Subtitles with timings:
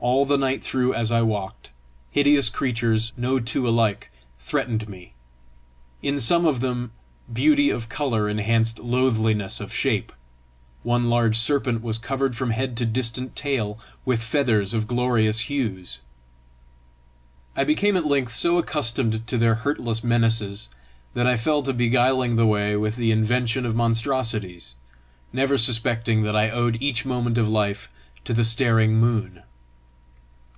[0.00, 1.70] All the night through as I walked,
[2.10, 5.14] hideous creatures, no two alike, threatened me.
[6.02, 6.90] In some of them,
[7.32, 10.12] beauty of colour enhanced loathliness of shape:
[10.82, 16.00] one large serpent was covered from head to distant tail with feathers of glorious hues.
[17.56, 20.68] I became at length so accustomed to their hurtless menaces
[21.14, 24.74] that I fell to beguiling the way with the invention of monstrosities,
[25.32, 27.88] never suspecting that I owed each moment of life
[28.24, 29.40] to the staring moon.